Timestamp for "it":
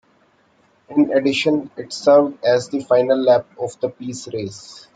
1.77-1.93